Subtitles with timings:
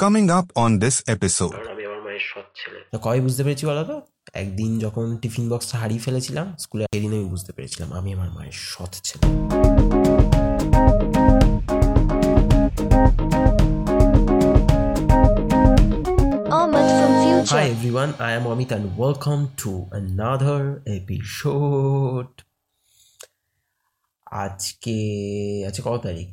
[0.00, 1.54] Coming up on this episode.
[1.54, 3.96] কারণ আমি আমার মায়ের সৎ ছেলে তো কবে বুঝতে পেরেছি বলো তো
[4.34, 8.92] একদিন যখন টিফিন বক্সটা হারিয়ে ফেলেছিলাম স্কুলে সেদিন আমি বুঝতে পেরেছিলাম আমি আমার মায়ের সৎ
[9.06, 9.26] ছেলে
[16.98, 17.54] from Future.
[17.54, 19.70] Hi everyone, I am Amit and welcome to
[20.00, 20.60] another
[20.98, 22.34] episode.
[24.26, 24.98] আজকে
[25.68, 26.30] আজকে কত তারিখ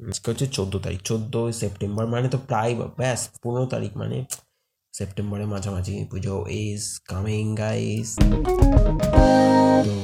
[0.00, 4.18] আজকে হচ্ছে চোদ্দ তারিখ, চোদ্দ সেপ্টেম্বর মানে তো প্রায় ব্যাস পনেরো তারিখ মানে
[4.98, 6.34] সেপ্টেম্বরের মাঝামাঝি, পুজো
[6.64, 8.08] ইজ কামিং গাইস
[9.86, 9.94] তো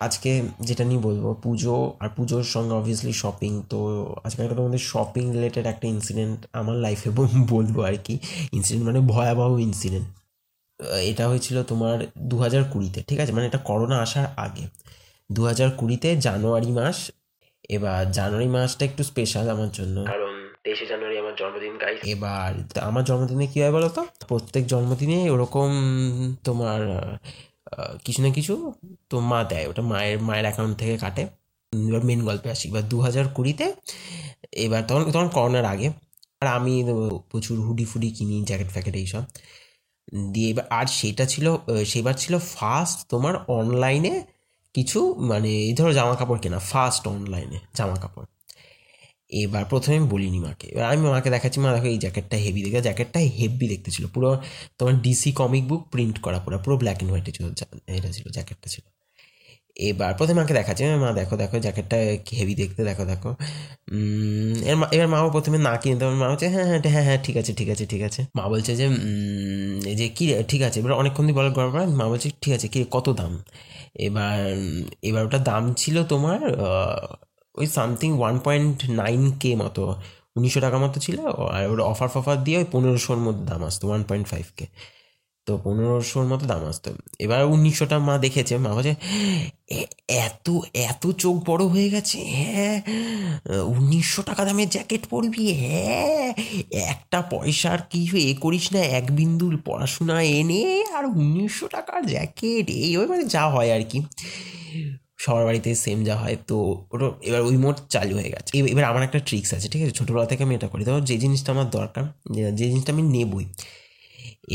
[0.00, 0.30] আজকে
[0.68, 3.78] যেটা নিয়ে বলব, পুজো আর পুজোর সঙ্গে অবভিয়াসলি শপিং তো
[4.26, 7.10] আজকে একটা তোমাদের শপিং রিলেটেড একটা ইনসিডেন্ট আমার লাইফে
[7.52, 8.14] বলব আর কি।
[8.56, 10.06] ইনসিডেন্ট মানে ভয়াবহ ইনসিডেন্ট
[11.10, 11.96] এটা হয়েছিল তোমার
[12.30, 13.32] দু হাজার কুড়িতে, ঠিক আছে?
[13.36, 14.64] মানে এটা করোনা আসার আগে।
[15.30, 16.98] দু হাজার কুড়িতে জানুয়ারি মাস
[17.76, 20.32] এবার জানুয়ারি মাসটা একটু স্পেশাল আমার জন্য। কারণ
[20.64, 24.02] তেইশে জানুয়ারি আমার জন্মদিন গাইস এবার তো আমার জন্মদিনে কী হয় বলো তো?
[24.30, 25.70] প্রত্যেক জন্মদিনে ওরকম
[26.44, 26.80] তোমার
[28.04, 28.54] কিছু না কিছু
[29.10, 31.22] তো মা দেয়। ওটা মায়ের মায়ের অ্যাকাউন্ট থেকে কাটে।
[31.72, 33.66] এবার মেন গল্পে আসি। এবার দু হাজার কুড়িতে
[34.64, 35.88] এবার তখন তখন করোনার আগে।
[36.40, 36.74] আর আমি
[37.30, 39.22] প্রচুর হুডি ফুডি কিনি জ্যাকেট ফ্যাকেট এইসব।
[40.32, 41.46] দিয়ে এবার আর সেটা ছিল
[41.92, 44.14] সেবার ছিল ফার্স্ট তোমার অনলাইনে
[44.74, 48.24] কিছু মানে এই ধরো জামা কাপড় কেনা ফার্স্ট অনলাইনে জামা কাপড়
[49.30, 53.20] এবার প্রথমে বলিনি মাকে। এবার আমি মাকে দেখাচ্ছি, মা দেখো এই জ্যাকেটটা হেভি দেখে জ্যাকেটটা
[53.20, 54.42] হেভি দেখতে ছিল। পুরো
[54.78, 57.46] তোমার ডিসি কমিক বুক প্রিন্ট করা পুরো পুরো ব্ল্যাক অ্যান্ড হোয়াইটে ছিল
[57.86, 58.84] এটা ছিল জ্যাকেটটা ছিল।
[59.76, 61.96] এবার প্রথমে মাকে দেখাচ্ছি মা দেখো দেখো জ্যাকেটটা
[62.40, 63.34] হেভি দেখতে, দেখো দেখো।
[64.76, 67.54] মা- এবার মাও প্রথমে না কিনতে হবে মা বলছে হ্যাঁ হ্যাঁ হ্যাঁ হ্যাঁ ঠিক আছে
[67.54, 68.88] ঠিক আছে ঠিক আছে। মা বলছে যে
[69.94, 73.08] যে কি ঠিক আছে। এবার অনেকক্ষণ দিয়ে বলার পর মা বলছে, ঠিক আছে, কী কত
[73.12, 73.42] দাম?
[73.94, 74.38] এবার
[75.02, 76.40] এবার ওটা দাম ছিল তোমার
[77.54, 79.84] ওই something one point nine K মতো,
[80.36, 81.18] উনিশশো টাকা মতো ছিল,
[81.56, 84.66] আর ওর অফার ফফার দিয়ে ওই পনেরোশোর মধ্যে দাম আসতো ওয়ান পয়েন্ট ফাইভ কে
[85.46, 88.94] তো পনেরোশোর মতো দাম আসতো। এবার উনিশশোটা মা দেখেছে, মা বলছে
[90.08, 92.82] এত এত চোখ বড় হয়ে গেছে হ্যাঁ
[93.62, 96.34] উনিশশো টাকা দামের জ্যাকেট পরবি হ্যাঁ
[96.72, 102.96] একটা পয়সার কি এ করিস না, এক বিন্দুর পড়াশোনা এনে আর উনিশশো টাকার জ্যাকেট, এই
[102.96, 104.02] ওই মানে যা হয় আর কি।
[105.18, 109.02] সবার বাড়িতে সেম যা হয়, তো ওটা এবার ওই মোড চালু হয়ে গেছে। এবার- আমার
[109.02, 109.90] একটা ট্রিক্স আছে, ঠিক আছে?
[109.90, 113.44] ছোটোবেলা থেকে আমি এটা করি। ধরো যে জিনিসটা আমার দরকার যে জিনিসটা আমি নেবই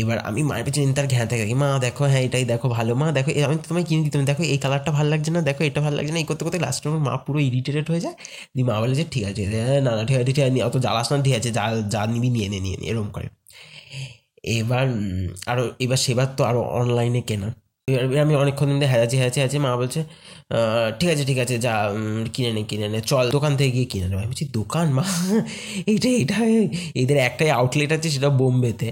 [0.02, 3.30] এবার আমি মায়ের পেছনে তার ঘ্যাঁতে থাকি, মা, দেখো হ্যাঁ এটাই দেখো, ভালো, মা, দেখো
[3.48, 6.14] আমি তো তোমায় কিনে দিতাম দেখো, এই কালারটা ভালো লাগছে না, দেখো, এটা ভালো লাগছে
[6.16, 8.16] না। এই করতে করতে লাস্টে আমার মা পুরো ইরিটেটেড হয়ে যায়।
[8.56, 9.42] দিয়ে মা বলে যে, ঠিক আছে
[9.86, 11.64] না না, ঠিক আছে ঠিক আছে অত জ্বালাস না, ঠিক আছে, যা
[11.94, 13.28] যা নিবি, নিয়ে নে নিয়ে নে, এরকম করে।
[14.44, 14.86] এবার
[15.52, 17.50] আরও এবার সেবার তো আরও অনলাইনে কেনা।
[18.24, 20.02] আমি অনেকক্ষণ ধরে হ্যাঁচে হ্যাঁচে আছে মা বলছে
[21.00, 21.74] ঠিক আছে ঠিক আছে, যা
[22.34, 24.88] কিনে নে কিনে নে, চল দোকান থেকে গিয়ে কিনে নেব আমি বলছি, দোকান?
[24.98, 25.06] মা,
[25.92, 26.38] এইটা এটা
[27.02, 28.88] এদের একটাই আউটলেট আছে, সেটা বোম্বেতে।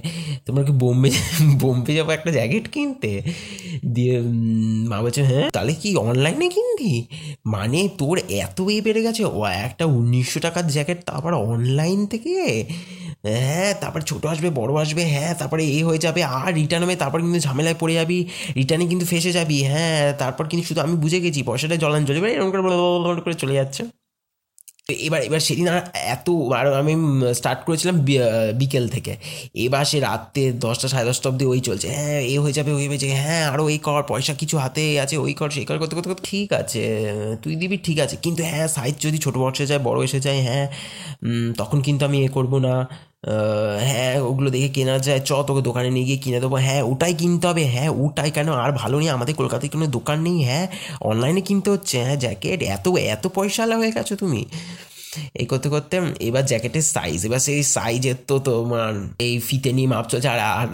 [0.46, 1.09] তোমরা কি বোম্বে
[1.62, 3.12] বোম্বে যাব একটা জ্যাকেট কিনতে?
[3.96, 4.16] দিয়ে
[4.90, 6.94] মা বলছে হ্যাঁ তাহলে কি অনলাইনে কিনবি?
[7.53, 12.35] মানে তোর এত বেড়ে গেছে, ও একটা উনিশশো টাকার জ্যাকেট তারপর অনলাইন থেকে?
[13.46, 17.20] হ্যাঁ তারপর ছোটো আসবে, বড় আসবে হ্যাঁ তারপরে এ হয়ে যাবে, আর রিটার্ন হবে, তারপর
[17.24, 18.18] কিন্তু ঝামেলায় পড়ে যাবি
[18.60, 22.50] রিটার্নে কিন্তু ফেসে যাবি হ্যাঁ তারপর কিন্তু শুধু আমি বুঝে গেছি, পয়সাটা জলাঞ্জলি, এবার এরকম
[22.54, 22.64] করে
[23.26, 23.84] করে চলে যাচ্ছে।
[25.08, 25.80] এবার এবার সেদিন আর
[26.16, 26.28] এত,
[26.60, 26.94] আর আমি
[27.40, 27.96] স্টার্ট করেছিলাম
[28.62, 29.14] বিকেল থেকে।
[29.66, 33.00] এবার সে রাত্রে দশটা, সাড়ে দশটা অবধি ওই চলছে হ্যাঁ এ হয়ে যাবে, ওই হয়ে
[33.04, 36.09] যাবে হ্যাঁ আরও এই কর, পয়সা কিছু হাতে আছে, ওই কর সেই কর, করতে করতে
[36.12, 36.84] করতে ঠিক আছে,
[37.44, 40.40] তুই দিবি, ঠিক আছে, কিন্তু হ্যাঁ সাইজ যদি ছোটো বড় এসে যায়, বড় এসে যায়
[40.48, 40.66] হ্যাঁ
[41.58, 42.74] তখন কিন্তু আমি এ করব না।
[43.79, 47.45] হ্যাঁ ওগুলো দেখে কেনা যায়। চ, তোকে দোকানে নিয়ে গিয়ে কিনে দেবো। হ্যাঁ ওটাই কিনতে
[47.47, 48.50] হবে। হ্যাঁ ওটাই কেন?
[48.53, 50.66] আর ভালো নেই। আমাদের কলকাতায় কোনো দোকান নেই। হ্যাঁ
[51.01, 54.41] অনলাইনে কিনতে হচ্ছে। হ্যাঁ জ্যাকেট, এত এত পয়সাওয়ালা হয়ে গেছো তুমি।
[55.41, 55.95] এই করতে করতে
[56.28, 58.94] এবার জ্যাকেটের সাইজ এবার সেই সাইজের তো তোমার
[59.25, 60.67] এই ফিতে নিয়ে মাপ চলছে আর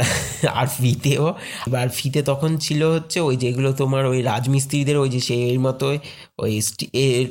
[0.60, 1.26] আর ফিতেও।
[1.70, 5.88] এবার ফিতে তখন ছিল হচ্ছে ওই যেগুলো তোমার ওই রাজমিস্ত্রিদের ওই যে সেই মতো,
[6.44, 6.54] ওই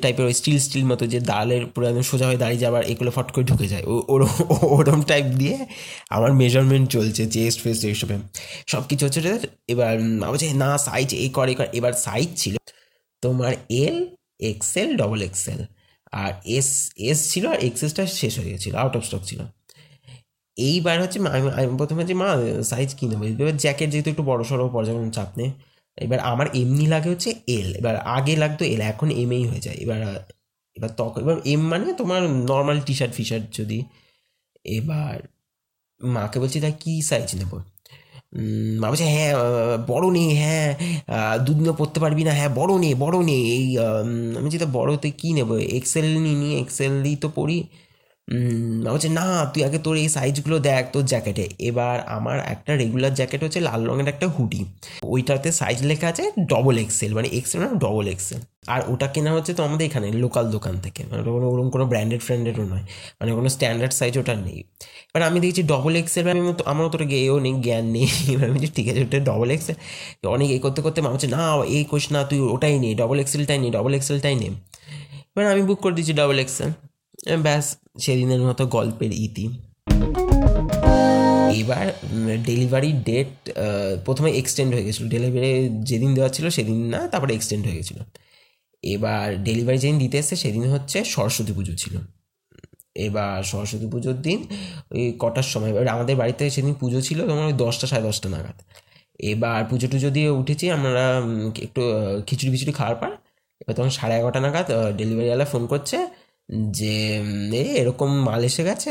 [0.03, 3.29] টাইপের ওই স্টিল স্টিল মতো যে দালের পুরো একদম সোজা হয়ে দাঁড়িয়ে যাবার, এগুলো ফট
[3.35, 4.33] করে ঢুকে যায়। ওরম
[4.77, 5.57] ওরম টাইপ দিয়ে
[6.17, 8.15] আমার মেজারমেন্ট চলছে চেস্ট ফেস্ট এইসবে
[8.73, 9.21] সব কিছু হচ্ছে
[9.73, 9.95] এবার
[10.33, 11.47] বলছে, না সাইজ এই কর
[11.79, 12.55] এবার সাইজ ছিল
[13.23, 13.53] তোমার
[13.85, 13.97] এল
[14.53, 15.61] এক্সেল ডবল এক্সেল
[16.13, 19.41] আর এস এস ছিল আর এক্সেসটা শেষ হয়ে গেছিল আউট অফ স্টক ছিল।
[20.57, 22.29] এইবার হচ্ছে আমি প্রথমে যে মা
[22.63, 25.51] সাইজ কী নেব। এবার জ্যাকেট যেহেতু একটু বড় সড়ো পর্যাপ্ত চাপ নেই।
[25.99, 30.01] এবার আমার এমনি লাগে হচ্ছে এল এবার আগে লাগতো এল এখন এমএই হয়ে যায়। এবার
[30.77, 33.85] এবার তখন, এবার এম মানে তোমার নর্মাল টি শার্ট ফি শার্ট যদি।
[34.65, 35.17] এবার
[36.01, 37.72] মাকে বলছি তাই কী সাইজ নেব?
[38.83, 39.33] বলছে হ্যাঁ
[39.87, 40.69] বড় নেই হ্যাঁ
[41.39, 45.51] দুদিনও পড়তে পারবি না হ্যাঁ বড় নে বড় নে। এই আম, যেটা বড়তে কী নেব?
[45.79, 47.59] এক্সেল নিই নি এক্সেলই তো পড়ি।
[48.87, 53.41] বলছে, না, তুই আগে তোর এই সাইজগুলো দেখ, তোর জ্যাকেটে এবার আমার একটা রেগুলার জ্যাকেট
[53.43, 54.61] হচ্ছে লাল রঙের একটা হুডি
[55.05, 59.53] ওইটাতে সাইজ লেখা আছে ডবল এক্সেল মানে এক্সেল না ডবল এক্সেল আর ওটা কেনা হচ্ছে
[59.55, 62.85] তো আমাদের এখানে লোকাল দোকান থেকে। মানে কোনো ওরকম কোনো ব্র্যান্ডেড ফ্র্যান্ডেডও নয়।
[63.21, 64.59] মানে কোনো স্ট্যান্ডার্ড সাইজ ওটা নেই।
[65.09, 68.87] এবার আমি দেখছি ডবল এক্সেল আমি আমার অতটা গেয়েও নেই, জ্ঞান নেই। এবার আমি ঠিক
[68.89, 69.77] আছে, ওটা ডবল এক্সেল
[70.27, 73.59] অনেক এ করতে করতে মা বলছে, না, এই কোশ না, তুই ওটাই নে ডবল এক্সেলটাই
[73.59, 74.49] নে ডবল এক্সেলটাই নে।
[75.33, 76.71] এবার আমি বুক করে দিচ্ছি ডবল এক্সেল
[77.47, 77.67] ব্যাস,
[78.05, 79.47] সেদিনের মতো গল্পের ইতি।
[81.61, 81.85] এবার
[82.49, 83.33] ডেলিভারি ডেট
[84.07, 85.51] প্রথমে এক্সটেন্ড হয়ে গেছিল। ডেলিভারি
[85.89, 87.99] যেদিন দেওয়া ছিল সেদিন না, তারপরে এক্সটেন্ড হয়ে গেছিল।
[88.95, 91.95] এবার ডেলিভারি যেদিন দিতে এসছে সেদিন হচ্ছে সরস্বতী পুজো ছিল।
[93.07, 94.39] এবার সরস্বতী পুজোর দিন
[94.95, 98.59] ওই কটার সময়, এবার আমাদের বাড়িতে সেদিন পুজো ছিল তোমার ওই দশটা, সাড়ে দশটা নাগাদ।
[99.33, 101.05] এবার পুজো টুজো দিয়ে উঠেছি আমরা
[101.67, 101.83] একটু
[102.27, 103.11] খিচুড়ি ফিচুড়ি খাওয়ার পর,
[103.61, 104.67] এবার তখন সাড়ে এগারোটা নাগাদ
[105.01, 105.97] ডেলিভারিওয়ালা ফোন করছে
[106.79, 106.95] যে
[107.81, 108.91] এরকম মাল এসে গেছে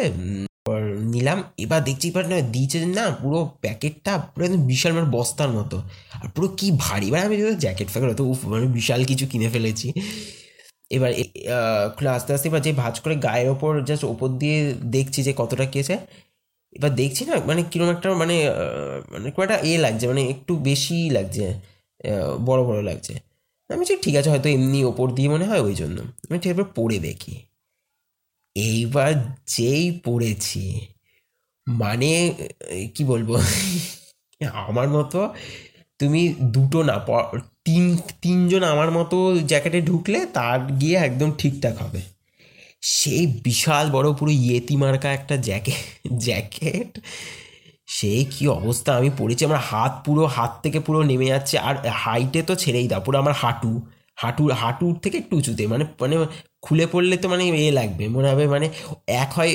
[0.60, 0.84] এবার
[1.14, 5.78] নিলাম। এবার দেখছি, এবার না দিয়েছে না, পুরো প্যাকেটটা পুরো একদম বিশাল মানে বস্তার মতো।
[6.22, 9.88] আর পুরো কি ভারী, এবার আমি জ্যাকেট ফ্যাকেট হতো উফ মানে বিশাল কিছু কিনে ফেলেছি।
[10.96, 11.12] এবার
[11.96, 14.58] খুলে আস্তে আস্তে এবার যে ভাঁজ করে গায়ের ওপর জাস্ট ওপর দিয়ে
[14.96, 15.96] দেখছি যে কতটা কেছে
[16.78, 18.36] এবার দেখছি না মানে কীরকম একটা মানে
[19.14, 21.46] মানে খুব একটা এ লাগছে মানে একটু বেশি লাগছে
[22.48, 23.14] বড় বড় লাগছে।
[23.74, 25.98] আমি বলছি, ঠিক আছে, হয়তো এমনি ওপর দিয়ে মনে হয় ওই জন্য।
[26.28, 27.36] আমি ঠিক এবার পড়ে দেখি।
[28.56, 29.12] এইবার
[29.56, 30.64] যেই পড়েছি
[31.68, 32.12] মানে
[32.96, 33.30] কি বলব?
[34.70, 35.20] আমার মতো
[36.00, 36.22] তুমি
[36.56, 36.96] দুটো না
[37.66, 37.84] তিন,
[38.22, 39.18] তিনজন আমার মতো
[39.52, 42.02] জ্যাকেটে ঢুকলে তার গিয়ে একদম ঠিকঠাক হবে।
[42.98, 45.84] সেই বিশাল বড় পুরো ইয়েতি মার্কা একটা জ্যাকেট
[46.28, 46.92] জ্যাকেট
[47.98, 48.90] সেই কি অবস্থা?
[49.00, 53.02] আমি পড়েছি, আমার হাত পুরো, হাত থেকে পুরো নেমে যাচ্ছে, আর হাইটে তো ছেড়েই দাও,
[53.06, 53.72] পুরো আমার হাঁটু,
[54.22, 56.16] হাঁটুর হাঁটুর থেকে একটু উঁচুতে মানে মানে
[56.66, 58.68] খুলে পড়লে তো মানে এ লাগবে, মনে হবে মানে
[59.22, 59.52] এক হয়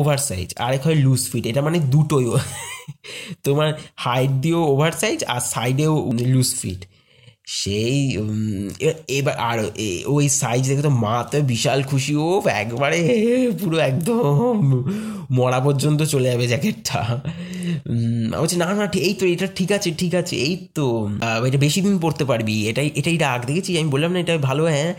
[0.00, 2.26] ওভার সাইজ আর এক হয় লুজ ফিট এটা মানে দুটোই
[3.46, 3.68] তোমার
[4.04, 5.92] হাইট দিয়েও ওভার সাইজ আর সাইডেও
[6.34, 6.80] লুজ ফিট
[7.46, 7.96] সেই
[9.18, 9.58] এবার আর
[10.14, 12.28] ওই সাইজ দেখে তো মা তো বিশাল খুশি ও
[12.62, 12.98] একবারে
[13.60, 14.54] পুরো একদম
[15.38, 17.00] মরা পর্যন্ত চলে যাবে জ্যাকেটটা।
[18.40, 20.86] বলছি, না না এই তো, এটা ঠিক আছে ঠিক আছে, এই তো
[21.48, 24.90] এটা বেশি দিন পড়তে পারবি, এটাই এটাই রাগ দেখেছি আমি বললাম, না, এটা ভালো হ্যাঁ।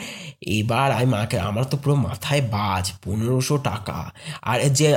[0.60, 3.98] এবার আমি মাকে, আমার তো পুরো মাথায় বাজ, পনেরোশো টাকা।
[4.50, 4.88] আর যে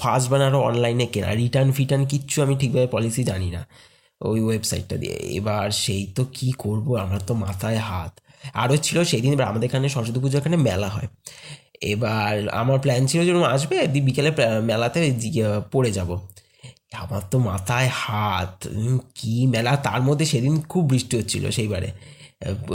[0.00, 3.62] ফার্স্ট বানারও অনলাইনে কেনা রিটার্ন ফিটার্ন কিচ্ছু আমি ঠিকভাবে পলিসি জানি না।
[4.32, 6.86] ওই ওয়েবসাইটটা দিয়ে। এবার সেই তো কি করব?
[7.04, 8.12] আমার তো মাথায় হাত।
[8.62, 11.08] আরও ছিল সেই দিন এবার আমাদের এখানে সরস্বতী পুজো এখানে মেলা হয়।
[11.92, 14.30] এবার আমার প্ল্যান ছিল যেরকম আসবে, দি বিকেলে
[14.70, 15.00] মেলাতে
[15.72, 16.10] পড়ে যাব।
[17.02, 18.54] আমার তো মাথায় হাত।
[19.18, 19.72] কি মেলা?
[19.86, 21.90] তার মধ্যে সেদিন খুব বৃষ্টি হচ্ছিল সেইবারে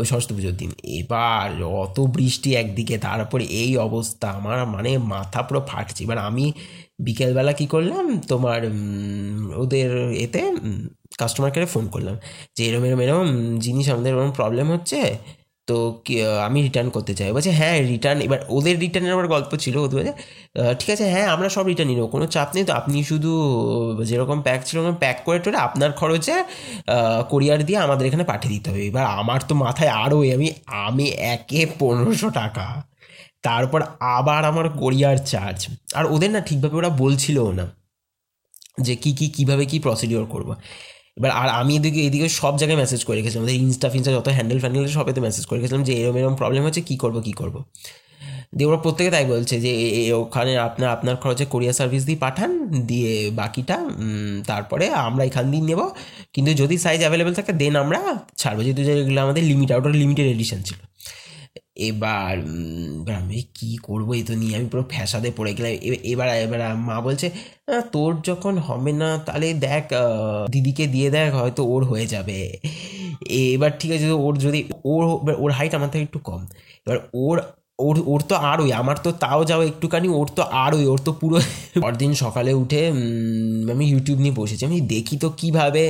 [0.09, 1.49] সরস্বতী পুজোর দিন। এবার
[1.83, 6.45] অত বৃষ্টি একদিকে, তারপরে এই অবস্থা। আমার মানে মাথা পুরো ফাটছে। এবার আমি
[7.07, 8.05] বিকেলবেলা কি করলাম?
[8.31, 8.61] তোমার
[9.63, 9.89] ওদের
[10.25, 10.41] এতে
[11.19, 12.15] কাস্টমার কেয়ারে ফোন করলাম।
[12.55, 13.27] যে এরম এরম এরম
[13.65, 14.99] জিনিস আমাদের এরকম প্রবলেম হচ্ছে,
[15.67, 15.77] তো
[16.47, 20.05] আমি রিটার্ন করতে চাই। বলছে হ্যাঁ রিটার্ন এবার ওদের রিটার্নের আবার গল্প ছিল ওদের
[20.79, 23.31] ঠিক আছে হ্যাঁ আমরা সব রিটার্ন নিব, কোনো চাপ নেই তো, আপনি শুধু
[24.09, 26.35] যেরকম প্যাক ছিল ওরকম প্যাক করে টোরে আপনার খরচে
[27.31, 30.47] কোরিয়ার দিয়ে আমাদের এখানে পাঠিয়ে দিতে হবে। এবার আমার তো মাথায় আরও আমি
[30.87, 31.05] আমি
[31.35, 32.65] একে পনেরোশো টাকা।
[33.47, 33.79] তারপর
[34.17, 35.59] আবার আমার কোরিয়ার চার্জ
[35.97, 37.65] আর ওদের না ঠিকভাবে ওরা বলছিলও না
[38.85, 40.49] যে কি কি, কীভাবে, কি প্রসিডিওর করব।
[41.19, 44.59] এবার আর আমি এদিকে এদিকে সব জায়গায় মেসেজ করে রেখেছিলাম আমাদের ইনস্টা ফিনস্টা যত হ্যান্ডেল
[44.63, 47.55] ফ্যান্ডেল সবেতে মেসেজ করে রেখেছিলাম যে এরম এরম প্রবলেম হচ্ছে, কী করব কী করব?
[48.57, 49.71] দিয়ে ওরা প্রত্যেকে তাই বলছে যে
[50.23, 52.51] ওখানে আপনার আপনার খরচে কোরিয়ার সার্ভিস দিয়ে পাঠান,
[52.89, 53.77] দিয়ে বাকিটা
[54.47, 55.81] তারপরে আমরা এখান দিয়ে নেব।
[56.33, 57.99] কিন্তু যদি সাইজ অ্যাভেলেবেল থাকে দেন আমরা
[58.41, 60.79] ছাড়বো। যেহেতু যেগুলো আমাদের লিমিট আউট লিমিটেড এডিশন ছিল।
[61.89, 62.33] এবার
[63.19, 65.71] আমি কী করব এই তো নিয়ে আমি পুরো ফ্যাসাদে পড়ে গেলাম।
[66.11, 67.27] এবার এবার মা বলছে
[67.91, 69.83] তোর যখন হবে না, তাহলে দেখ
[70.51, 72.39] দিদিকে দিয়ে দেখ, হয়তো ওর হয়ে যাবে।
[73.53, 75.03] এবার ঠিক আছে, ওর যদি, ওর
[75.43, 76.41] ওর হাইট আমার থেকে একটু কম।
[76.85, 77.37] এবার ওর
[77.79, 81.37] ওর ওর তো আরোই আমার তো তাও যাও একটুখানি ওর তো আরোই ওর তো পুরো
[81.83, 82.79] পরদিন সকালে উঠে
[83.71, 85.83] আমি ইউটিউব নিয়ে বসেছি। আমি দেখি তো কীভাবে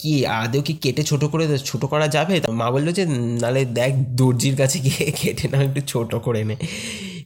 [0.00, 2.34] কি আদেও কি কেটে ছোট করে ছোট করা যাবে?
[2.60, 6.54] মা বলল যে "উম, নাহলে দেখ দর্জির কাছে গিয়ে কেটে না একটু ছোট করে নে।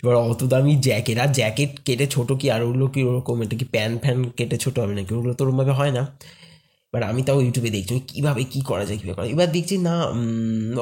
[0.02, 3.66] এবার অত দামি জ্যাকেট আর জ্যাকেট কেটে ছোট কি আর ওগুলো কি ওরকম এটা কি
[3.75, 5.12] প্যান ফ্যান কেটে ছোট হবে নাকি?
[5.14, 6.02] ওগুলো তো ওরকমভাবে হয় না।
[6.92, 9.95] এবার আমি তাও ইউটিউবে দেখছি কীভাবে কী করা যায়, কীভাবে করা এবার দেখছি না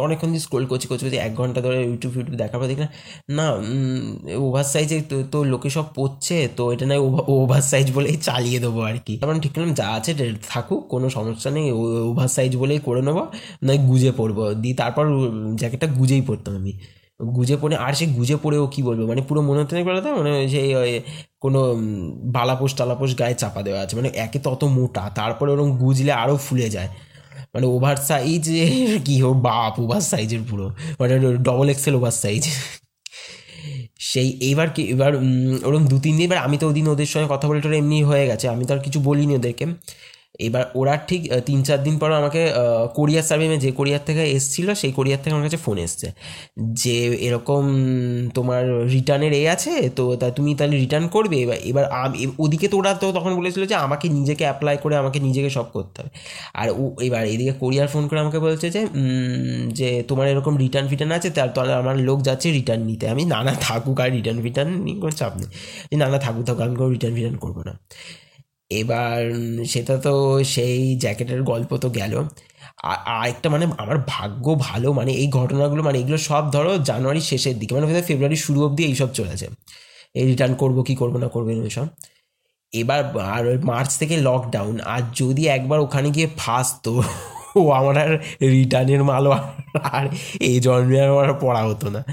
[0.06, 2.90] অনেকক্ষণ দিয়ে স্ক্রোল করছি করছি করছি, এক ঘণ্টা ধরে ইউটিউব ইউটিউব দেখার পর দেখলাম,
[3.38, 3.46] না
[4.46, 7.00] ওভার সাইজে তো তো লোকে সব পড়ছে, তো এটা নয়
[7.42, 10.10] ওভার সাইজ বলেই চালিয়ে দেবো আর কি। তারপর ঠিক করলাম, যা আছে
[10.52, 11.66] থাকুক, কোনো সমস্যা নেই
[12.10, 13.18] ওভার সাইজ বলেই করে নেব,
[13.66, 15.04] নয় গুজে পড়ব। দিয়ে তারপর
[15.60, 16.72] জ্যাকেটটা গুজেই পড়তাম আমি।
[17.20, 19.00] গুজে পড়ে, আর সে গুজে পড়েও কি বলব?
[19.10, 20.60] মানে পুরো মনে হতে বলো তো মানে যে
[21.44, 21.60] কোনো
[22.36, 26.68] বালাপোষ টালাপোষ গায়ে চাপা দেওয়া আছে। মানে একে তত মোটা, তারপরে ওরকম গুজলে আরও ফুলে
[26.76, 26.88] যায়।
[27.54, 28.44] মানে ওভার সাইজ
[29.06, 30.66] কি ও বাপ, ওভার সাইজের পুরো।
[31.00, 31.14] মানে
[31.48, 32.44] ডবল এক্সেল ওভার সাইজ
[34.10, 35.12] সেই এইবার কি, এবার
[35.66, 38.24] ওরকম দু তিন দিন, এবার আমি তো ওদিন ওদের সঙ্গে কথা বলে টোরে এমনি হয়ে
[38.30, 39.64] গেছে। আমি তো আর কিছু বলিনি ওদেরকে।
[40.40, 42.42] এবার ওরা ঠিক তিন চার দিন পর আমাকে
[42.94, 46.08] কোরিয়ার সার্ভিসে যে কোরিয়ার থেকে এসছিল, সেই কোরিয়ার থেকে আমার কাছে ফোন এসছে।
[46.82, 47.62] যে এরকম
[48.34, 51.84] তোমার রিটার্নের এ আছে, তো তা তুমি তাহলে রিটার্ন করবে। এবার এবার
[52.38, 55.96] ওদিকে তো ওরা তো তখন বলেছিল যে আমাকে নিজেকে অ্যাপ্লাই করে আমাকে নিজেকে সব করতে
[56.00, 56.10] হবে।
[56.54, 58.86] আর ও, এবার এদিকে কোরিয়ার ফোন করে আমাকে বলছে যে
[59.72, 63.42] যে তোমার এরকম রিটার্ন ফিটার্ন আছে তার তাহলে আমার লোক যাচ্ছে রিটার্ন নিতে। আমি, না
[63.42, 65.48] না, থাকুক, আর রিটার্ন ফিটার্ন নিয়ে কোনো চাপ নেই।
[65.90, 67.72] যে, না না, থাকুক থাকুক, আমি কোনো রিটার্ন ফিটার্ন করব না।
[68.70, 69.32] এবার
[69.64, 72.24] সেটা তো সেই জ্যাকেটের গল্প তো গেল।
[72.82, 77.58] আর আরেকটা মানে আমার ভাগ্য ভালো মানে এই ঘটনাগুলো মানে এগুলো সব ধরো জানুয়ারির শেষের
[77.58, 79.48] দিকে মানে ফেব্রুয়ারি শুরু অবধি এইসব চলেছে।
[80.14, 81.86] এই রিটার্ন করব কি করব না করব এসব
[82.72, 87.02] এবার আর মার্চ থেকে লকডাউন আর যদি একবার ওখানে গিয়ে ফাঁসতো,
[87.56, 89.30] ও আমার আর রিটার্নের মালও
[89.82, 90.08] আর-
[90.40, 92.04] এই জন্মে আমার পড়া হতো না।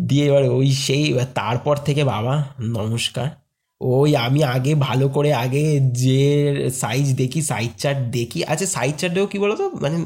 [0.00, 3.49] দিয়ে এবার ওই সেই তারপর থেকে বাবা, নমস্কার।
[3.80, 9.26] ওই আমি আগে ভালো করে আগে যে সাইজ দেখি সাইজ চার্ট দেখি। আচ্ছা সাইজ চার্টেও
[9.26, 10.04] কী বলো তো মানে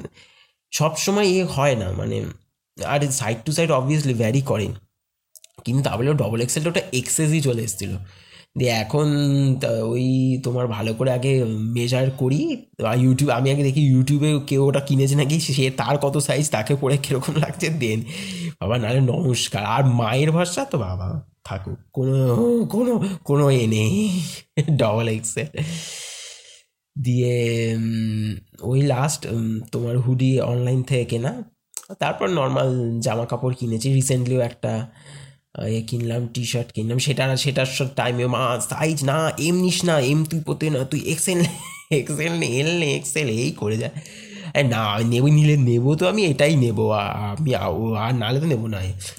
[0.72, 2.24] সবসময় এ হয় না মানে
[2.78, 4.68] আর side to side obviously vary করে
[5.64, 7.96] কিন্তু তা ডবল এক্সেলটা ওটা এক্সেসই চলে এসেছিল।
[8.58, 9.08] দিয়ে এখন
[9.82, 10.06] ওই
[10.44, 11.44] তোমার ভালো করে আগে
[11.76, 12.40] মেজার করি।
[12.96, 15.40] ইউটিউব আমি আগে দেখি ইউটিউবে কেউ ওটা কিনেছে নাকি?
[15.40, 18.00] সে তার কত সাইজ তাকে পরে কীরকম লাগছে, দেন।
[18.61, 21.08] বাবা, নাহলে নমস্কার। আর মায়ের ভরসা তো বাবা,
[21.44, 22.18] থাকুক। কোনো
[22.70, 22.92] কোনো
[23.25, 24.20] কোনো এ নেই।
[24.76, 25.49] ডবল এক্সেল
[26.96, 27.76] দিয়ে
[28.62, 29.26] ওই লাস্ট
[29.73, 31.32] তোমার হুডি অনলাইন থেকে কেনা।
[31.99, 34.73] তারপর নর্মাল জামা কাপড় কিনেছি রিসেন্টলিও একটা
[35.54, 39.78] এ কিনলাম টি শার্ট কিনলাম, সেটা না সেটার সব টাইমে মা সাইজ না এম নিস
[39.88, 41.40] না এম তুই পোতে না, তুই এক্সেল
[42.00, 43.94] এক্সেল নে এল নে এক্সেল এই করে যায়
[44.73, 44.80] না,
[45.12, 46.78] নেব, নিলে নেব তো আমি, এটাই নেব
[47.30, 47.50] আমি
[48.04, 48.78] আর নাহলে তো নেব না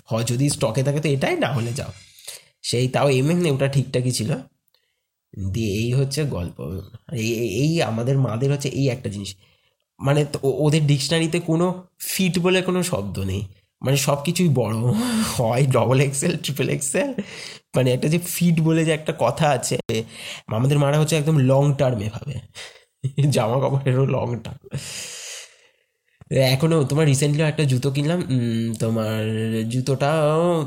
[0.10, 1.92] হয় যদি স্টকে থাকে তো এটাই, না হলে যাও।
[2.70, 4.32] সেই তাও এম এম ওটা ঠিকঠাকই ছিল।
[5.54, 6.58] দিয়ে এই হচ্ছে গল্প।
[7.64, 9.32] এই আমাদের মাদের হচ্ছে এই একটা জিনিস।
[10.00, 10.22] মানে
[10.66, 11.66] ওদের ডিকশনারিতে কোনো
[12.10, 13.42] ফিট বলে কোনো শব্দ নেই।
[13.86, 14.76] মানে সব কিছুই বড়
[15.36, 17.10] হয় ডবল এক্সেল ট্রিপল এক্সেল
[17.76, 19.78] মানে একটা যে ফিট বলে যে একটা কথা আছে,
[20.56, 22.36] আমাদের মারা হচ্ছে একদম লং টার্মে ভাবে
[23.36, 24.62] জামা কাপড়েরও লং টার্ম
[26.56, 28.20] এখনও তোমার রিসেন্টলি একটা জুতো কিনলাম
[28.80, 29.22] তোমার
[29.74, 30.12] জুতোটা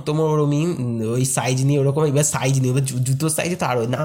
[0.06, 0.62] তোমার ওরমই
[1.16, 4.02] ওই সাইজ নিয়ে ওরকম, এবার সাইজ নিয়ে, এবার জুতোর সাইজে তো আরও, না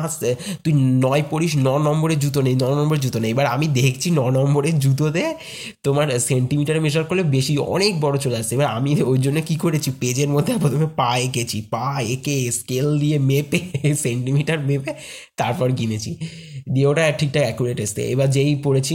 [0.64, 0.74] তুই
[1.06, 4.76] নয় পড়িস ন নম্বরের জুতো নেই, ন নম্বরের জুতো নেই, এবার আমি দেখছি ন নম্বরের
[4.84, 5.24] জুতোতে
[5.86, 9.90] তোমার সেন্টিমিটারে মেজার করলে বেশি, অনেক বড় চলে আসছে এবার আমি ওই জন্য কী করেছি,
[10.02, 13.60] পেজের মধ্যে প্রথমে পা এঁকেছি, পা এঁকে স্কেল দিয়ে মেপে
[14.06, 14.92] সেন্টিমিটার মেপে
[15.40, 16.12] তারপর কিনেছি,
[16.74, 18.94] দিয়ে ওটা ঠিকঠাক অ্যাকুরেট এসছে, এবার যেই পড়েছি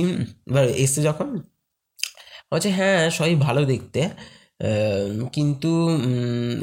[0.51, 1.29] এবার এসছে যখন
[2.53, 4.09] বলছে হ্যাঁ সবই ভালো দেখতে।
[5.33, 5.99] কিন্তু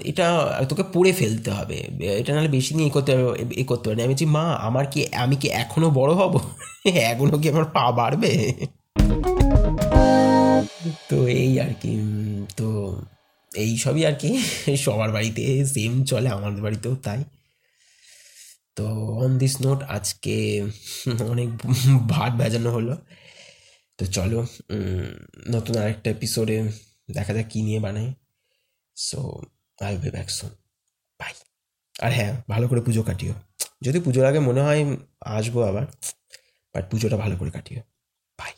[0.06, 1.88] এটা তোকে পড়ে ফেলতে হবে।
[2.20, 3.12] এটা নাহলে বেশি নিয়ে এ করতে
[3.56, 6.36] এ করতে পারি। আমি বলছি, মা, আমার কি, আমি কি এখনও বড় হব?
[7.12, 8.36] এখনও কি আমার পা বাড়বে?
[11.10, 12.00] তো এই আর কি
[12.58, 12.98] তো
[13.52, 14.40] এই সবই আর কি,
[14.86, 17.24] সবার বাড়িতে সেম চলে, আমাদের বাড়িতেও তাই।
[18.76, 20.66] তো অন দিস নোট আজকে
[21.30, 21.50] অনেক
[22.08, 22.96] ভাত ভেজানো হলো।
[24.00, 24.40] তো চলো
[25.54, 26.58] নতুন আরেকটা এপিসোডে
[27.12, 28.08] দেখা যাক কী নিয়ে বানাই।
[28.98, 29.20] So
[29.88, 30.52] I be back soon
[31.20, 31.34] bye
[32.06, 33.34] আর হ্যাঁ ভালো করে পুজো কাটিও।
[33.86, 34.82] যদি পুজোর আগে মনে হয়
[35.38, 35.86] আসব আবার
[36.76, 37.82] বাট পুজোটা ভালো করে কাটিও।
[38.40, 38.54] বাই